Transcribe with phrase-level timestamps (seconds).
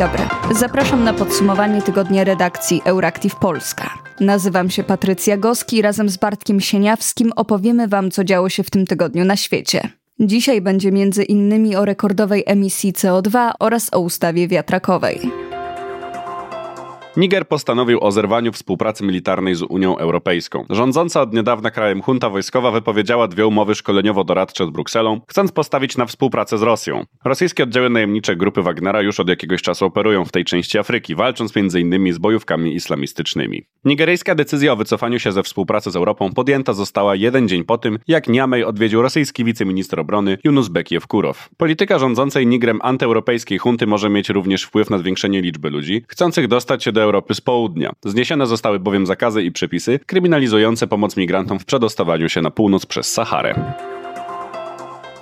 [0.00, 0.22] dobry.
[0.50, 3.90] Zapraszam na podsumowanie tygodnia redakcji Euractiv Polska.
[4.20, 8.70] Nazywam się Patrycja Goski i razem z Bartkiem Sieniawskim opowiemy Wam, co działo się w
[8.70, 9.88] tym tygodniu na świecie.
[10.20, 15.49] Dzisiaj będzie między innymi o rekordowej emisji CO2 oraz o ustawie wiatrakowej.
[17.16, 20.64] Niger postanowił o zerwaniu współpracy militarnej z Unią Europejską.
[20.70, 26.06] Rządząca od niedawna krajem junta wojskowa wypowiedziała dwie umowy szkoleniowo-doradcze z Brukselą, chcąc postawić na
[26.06, 27.04] współpracę z Rosją.
[27.24, 31.52] Rosyjskie oddziały najemnicze grupy Wagnera już od jakiegoś czasu operują w tej części Afryki, walcząc
[31.56, 32.12] m.in.
[32.12, 33.62] z bojówkami islamistycznymi.
[33.84, 37.98] Nigeryjska decyzja o wycofaniu się ze współpracy z Europą podjęta została jeden dzień po tym,
[38.08, 41.48] jak Niamey odwiedził rosyjski wiceminister obrony Yunus Bekiew Kurow.
[41.56, 46.84] Polityka rządzącej Nigrem antyeuropejskiej hunty może mieć również wpływ na zwiększenie liczby ludzi, chcących dostać
[46.84, 47.92] się do Europy z południa.
[48.04, 53.12] Zniesione zostały bowiem zakazy i przepisy kryminalizujące pomoc migrantom w przedostawaniu się na północ przez
[53.12, 53.74] Saharę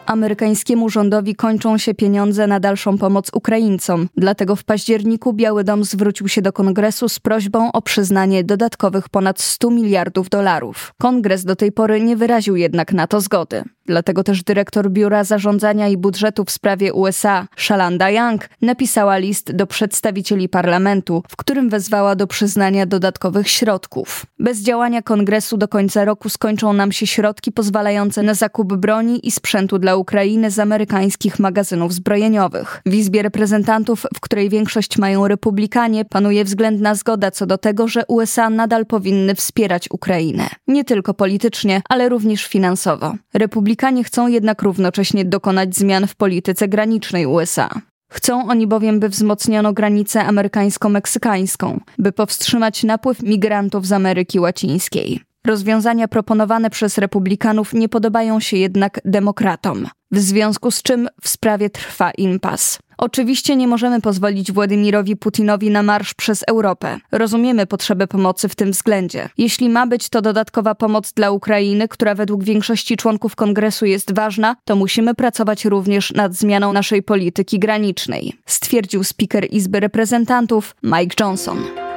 [0.08, 4.08] amerykańskiemu rządowi kończą się pieniądze na dalszą pomoc Ukraińcom.
[4.16, 9.40] Dlatego w październiku Biały Dom zwrócił się do kongresu z prośbą o przyznanie dodatkowych ponad
[9.40, 10.92] 100 miliardów dolarów.
[11.00, 13.62] Kongres do tej pory nie wyraził jednak na to zgody.
[13.88, 19.66] Dlatego też dyrektor Biura Zarządzania i Budżetu w sprawie USA, Shalanda Young, napisała list do
[19.66, 24.26] przedstawicieli parlamentu, w którym wezwała do przyznania dodatkowych środków.
[24.38, 29.30] Bez działania kongresu do końca roku skończą nam się środki pozwalające na zakup broni i
[29.30, 32.82] sprzętu dla Ukrainy z amerykańskich magazynów zbrojeniowych.
[32.86, 38.02] W Izbie Reprezentantów, w której większość mają republikanie, panuje względna zgoda co do tego, że
[38.08, 40.48] USA nadal powinny wspierać Ukrainę.
[40.66, 43.14] Nie tylko politycznie, ale również finansowo.
[43.34, 47.68] Republikanie chcą jednak równocześnie dokonać zmian w polityce granicznej USA.
[48.10, 55.27] Chcą oni bowiem, by wzmocniono granicę amerykańsko-meksykańską, by powstrzymać napływ migrantów z Ameryki Łacińskiej.
[55.46, 61.70] Rozwiązania proponowane przez republikanów nie podobają się jednak demokratom, w związku z czym w sprawie
[61.70, 62.78] trwa impas.
[62.98, 66.98] Oczywiście nie możemy pozwolić Władimirowi Putinowi na marsz przez Europę.
[67.12, 69.28] Rozumiemy potrzebę pomocy w tym względzie.
[69.38, 74.56] Jeśli ma być to dodatkowa pomoc dla Ukrainy, która według większości członków kongresu jest ważna,
[74.64, 81.87] to musimy pracować również nad zmianą naszej polityki granicznej, stwierdził speaker Izby Reprezentantów Mike Johnson.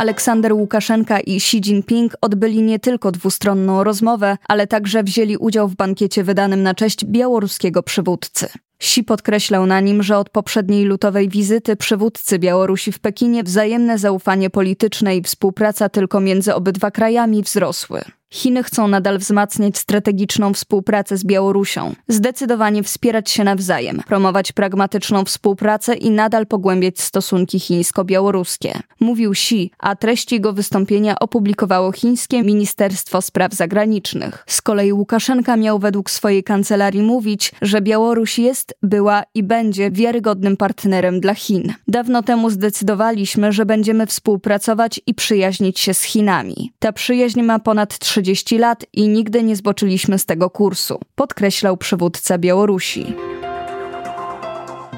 [0.00, 5.76] Aleksander Łukaszenka i Xi Jinping odbyli nie tylko dwustronną rozmowę, ale także wzięli udział w
[5.76, 8.48] bankiecie wydanym na cześć białoruskiego przywódcy.
[8.78, 14.50] Xi podkreślał na nim, że od poprzedniej lutowej wizyty przywódcy Białorusi w Pekinie wzajemne zaufanie
[14.50, 18.00] polityczne i współpraca tylko między obydwa krajami wzrosły.
[18.32, 25.94] Chiny chcą nadal wzmacniać strategiczną współpracę z Białorusią, zdecydowanie wspierać się nawzajem, promować pragmatyczną współpracę
[25.94, 28.80] i nadal pogłębiać stosunki chińsko-białoruskie.
[29.00, 34.44] Mówił Xi, a treść jego wystąpienia opublikowało chińskie Ministerstwo Spraw Zagranicznych.
[34.46, 40.56] Z kolei Łukaszenka miał według swojej kancelarii mówić, że Białoruś jest, była i będzie wiarygodnym
[40.56, 41.74] partnerem dla Chin.
[41.88, 46.72] Dawno temu zdecydowaliśmy, że będziemy współpracować i przyjaźnić się z Chinami.
[46.78, 51.76] Ta przyjaźń ma ponad 3 30 lat i nigdy nie zboczyliśmy z tego kursu, podkreślał
[51.76, 53.14] przywódca Białorusi.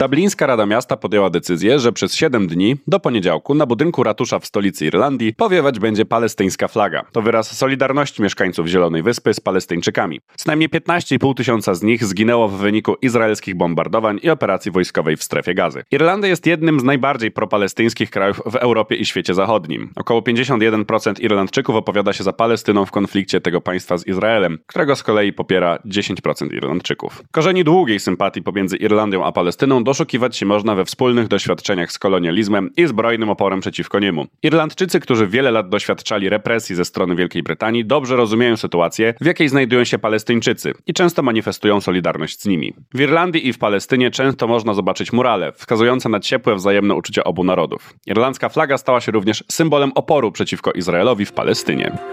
[0.02, 4.46] Dublińska Rada Miasta podjęła decyzję, że przez 7 dni, do poniedziałku, na budynku ratusza w
[4.46, 7.04] stolicy Irlandii powiewać będzie palestyńska flaga.
[7.12, 10.20] To wyraz solidarności mieszkańców Zielonej Wyspy z Palestyńczykami.
[10.36, 15.22] Co najmniej 15,5 tysiąca z nich zginęło w wyniku izraelskich bombardowań i operacji wojskowej w
[15.22, 15.82] strefie gazy.
[15.90, 19.90] Irlandia jest jednym z najbardziej propalestyńskich krajów w Europie i świecie zachodnim.
[19.96, 25.02] Około 51% Irlandczyków opowiada się za Palestyną w konflikcie tego państwa z Izraelem, którego z
[25.02, 27.22] kolei popiera 10% Irlandczyków.
[27.32, 32.70] Korzeni długiej sympatii pomiędzy Irlandią a Palestyną doszukiwać się można we wspólnych doświadczeniach z kolonializmem
[32.76, 34.26] i zbrojnym oporem przeciwko niemu.
[34.42, 39.48] Irlandczycy, którzy wiele lat doświadczali represji ze strony Wielkiej Brytanii, dobrze rozumieją sytuację, w jakiej
[39.48, 42.74] znajdują się Palestyńczycy i często manifestują solidarność z nimi.
[42.94, 47.44] W Irlandii i w Palestynie często można zobaczyć murale, wskazujące na ciepłe wzajemne uczucia obu
[47.44, 47.94] narodów.
[48.06, 52.11] Irlandzka flaga stała się również symbolem oporu przeciwko Izraelowi w Palestynie.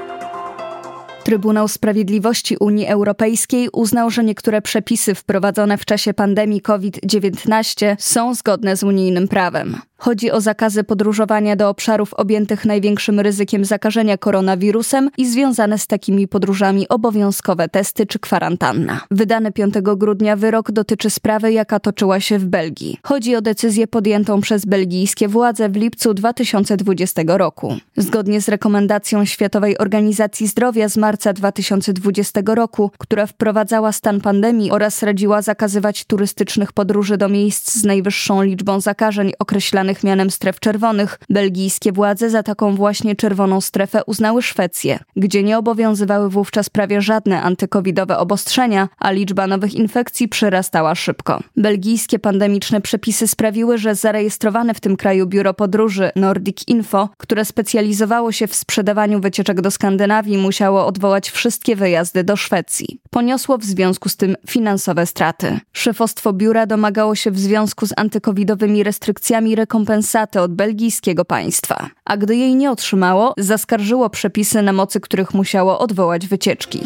[1.30, 8.78] Trybunał Sprawiedliwości Unii Europejskiej uznał, że niektóre przepisy wprowadzone w czasie pandemii COVID-19 są zgodne
[8.78, 9.82] z unijnym prawem.
[10.02, 16.28] Chodzi o zakazy podróżowania do obszarów objętych największym ryzykiem zakażenia koronawirusem i związane z takimi
[16.28, 19.02] podróżami obowiązkowe testy czy kwarantanna.
[19.12, 23.00] Wydany 5 grudnia wyrok dotyczy sprawy, jaka toczyła się w Belgii.
[23.04, 27.76] Chodzi o decyzję podjętą przez belgijskie władze w lipcu 2020 roku.
[27.98, 35.04] Zgodnie z rekomendacją Światowej Organizacji Zdrowia z marca 2020 roku, która wprowadzała stan pandemii oraz
[35.04, 41.20] radziła zakazywać turystycznych podróży do miejsc z najwyższą liczbą zakażeń określanych znanych mianem stref czerwonych.
[41.30, 47.42] Belgijskie władze za taką właśnie czerwoną strefę uznały Szwecję, gdzie nie obowiązywały wówczas prawie żadne
[47.42, 51.40] antykowidowe obostrzenia, a liczba nowych infekcji przyrastała szybko.
[51.58, 58.32] Belgijskie pandemiczne przepisy sprawiły, że zarejestrowane w tym kraju biuro podróży Nordic Info, które specjalizowało
[58.32, 63.00] się w sprzedawaniu wycieczek do Skandynawii, musiało odwołać wszystkie wyjazdy do Szwecji.
[63.10, 65.60] Poniosło w związku z tym finansowe straty.
[65.74, 72.36] Szefostwo biura domagało się w związku z antykowidowymi restrykcjami rekompensaty od belgijskiego państwa, a gdy
[72.36, 76.80] jej nie otrzymało, zaskarżyło przepisy, na mocy których musiało odwołać wycieczki.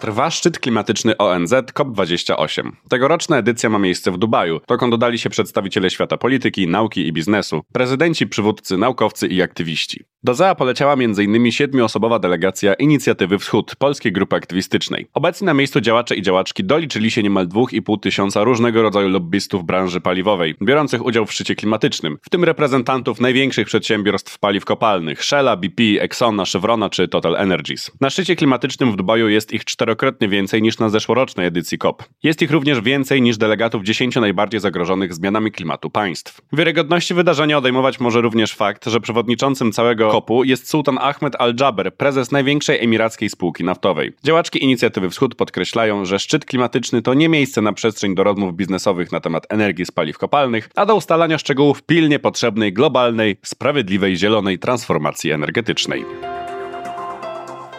[0.00, 2.70] Trwa szczyt klimatyczny ONZ COP28.
[2.88, 7.62] Tegoroczna edycja ma miejsce w Dubaju, dokąd dodali się przedstawiciele świata polityki, nauki i biznesu,
[7.72, 10.04] prezydenci, przywódcy, naukowcy i aktywiści.
[10.24, 11.52] Do ZEA poleciała m.in.
[11.52, 15.06] siedmioosobowa delegacja Inicjatywy Wschód, polskiej grupy aktywistycznej.
[15.14, 20.00] Obecni na miejscu działacze i działaczki doliczyli się niemal 2,5 tysiąca różnego rodzaju lobbystów branży
[20.00, 25.82] paliwowej, biorących udział w szczycie klimatycznym, w tym reprezentantów największych przedsiębiorstw paliw kopalnych Shella, BP,
[26.00, 27.90] Exxona, Chevrona czy Total Energies.
[28.00, 32.02] Na szczycie klimatycznym w Dubaju jest ich czterokrotnie więcej niż na zeszłorocznej edycji COP.
[32.22, 36.40] Jest ich również więcej niż delegatów 10 najbardziej zagrożonych zmianami klimatu państw.
[36.52, 42.32] Wiarygodności wydarzenia odejmować może również fakt, że przewodniczącym całego COP-u jest Sultan Ahmed Al-Jaber, prezes
[42.32, 44.12] największej emirackiej spółki naftowej.
[44.24, 49.12] Działaczki Inicjatywy Wschód podkreślają, że szczyt klimatyczny to nie miejsce na przestrzeń do rozmów biznesowych
[49.12, 54.58] na temat energii z paliw kopalnych, a do ustalania szczegółów pilnie potrzebnej globalnej, sprawiedliwej, zielonej
[54.58, 56.04] transformacji energetycznej.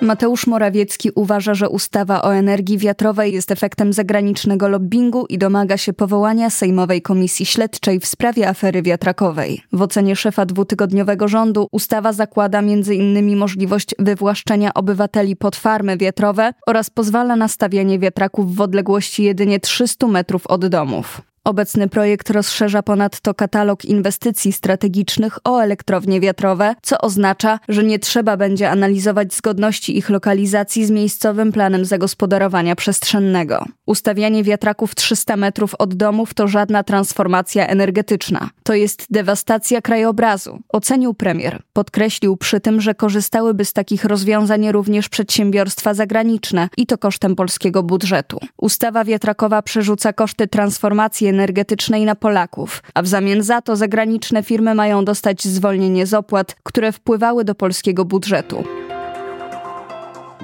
[0.01, 5.93] Mateusz Morawiecki uważa, że ustawa o energii wiatrowej jest efektem zagranicznego lobbingu i domaga się
[5.93, 9.61] powołania Sejmowej Komisji Śledczej w sprawie afery wiatrakowej.
[9.71, 13.37] W ocenie szefa dwutygodniowego rządu ustawa zakłada m.in.
[13.37, 20.07] możliwość wywłaszczenia obywateli pod farmy wiatrowe oraz pozwala na stawianie wiatraków w odległości jedynie 300
[20.07, 21.21] metrów od domów.
[21.45, 28.37] Obecny projekt rozszerza ponadto katalog inwestycji strategicznych o elektrownie wiatrowe, co oznacza, że nie trzeba
[28.37, 33.65] będzie analizować zgodności ich lokalizacji z miejscowym planem zagospodarowania przestrzennego.
[33.85, 38.49] Ustawianie wiatraków 300 metrów od domów to żadna transformacja energetyczna.
[38.63, 41.61] To jest dewastacja krajobrazu, ocenił premier.
[41.73, 47.83] Podkreślił przy tym, że korzystałyby z takich rozwiązań również przedsiębiorstwa zagraniczne i to kosztem polskiego
[47.83, 48.39] budżetu.
[48.57, 54.75] Ustawa wiatrakowa przerzuca koszty transformacji energetycznej na Polaków, a w zamian za to zagraniczne firmy
[54.75, 58.63] mają dostać zwolnienie z opłat, które wpływały do polskiego budżetu.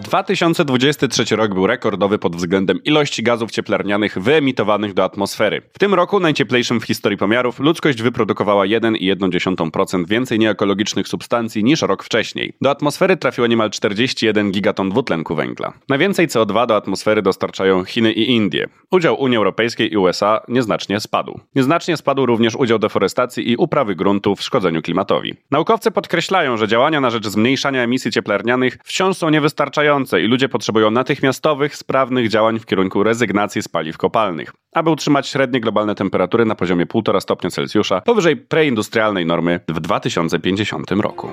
[0.01, 5.61] 2023 rok był rekordowy pod względem ilości gazów cieplarnianych wyemitowanych do atmosfery.
[5.73, 12.03] W tym roku, najcieplejszym w historii pomiarów, ludzkość wyprodukowała 1,1% więcej nieekologicznych substancji niż rok
[12.03, 12.53] wcześniej.
[12.61, 15.73] Do atmosfery trafiło niemal 41 gigaton dwutlenku węgla.
[15.89, 18.67] Najwięcej CO2 do atmosfery dostarczają Chiny i Indie.
[18.91, 21.39] Udział Unii Europejskiej i USA nieznacznie spadł.
[21.55, 25.33] Nieznacznie spadł również udział deforestacji i uprawy gruntów w szkodzeniu klimatowi.
[25.51, 29.90] Naukowcy podkreślają, że działania na rzecz zmniejszania emisji cieplarnianych wciąż są niewystarczające
[30.21, 35.61] i ludzie potrzebują natychmiastowych, sprawnych działań w kierunku rezygnacji z paliw kopalnych, aby utrzymać średnie
[35.61, 41.27] globalne temperatury na poziomie 1,5 stopnia Celsjusza powyżej preindustrialnej normy w 2050 roku.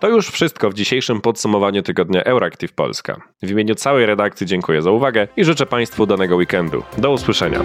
[0.00, 3.20] To już wszystko w dzisiejszym podsumowaniu tygodnia Euractiv Polska.
[3.42, 6.82] W imieniu całej redakcji dziękuję za uwagę i życzę Państwu danego weekendu.
[6.98, 7.60] Do usłyszenia.